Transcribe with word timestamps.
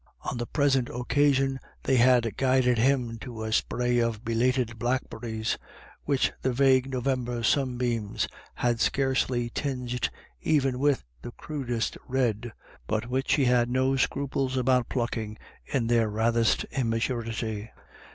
On 0.21 0.37
the 0.39 0.47
present 0.47 0.89
occasion 0.89 1.59
they 1.83 1.97
had 1.97 2.35
guided 2.35 2.79
him 2.79 3.19
to 3.19 3.43
a 3.43 3.53
spray 3.53 3.99
of 3.99 4.25
belated 4.25 4.79
blackberries, 4.79 5.59
which 6.05 6.31
the 6.41 6.51
vague 6.51 6.89
November 6.89 7.43
sunbeams 7.43 8.27
had 8.55 8.79
scarcely 8.79 9.51
tinged 9.51 10.09
even 10.41 10.79
with 10.79 11.03
the 11.21 11.33
crudest 11.33 11.99
red, 12.07 12.51
but 12.87 13.11
which 13.11 13.35
he 13.35 13.45
had 13.45 13.69
no 13.69 13.95
scruples 13.95 14.57
about 14.57 14.89
plucking 14.89 15.37
in 15.67 15.85
their 15.85 16.09
rathest 16.09 16.65
im 16.71 16.89
maturity. 16.89 17.69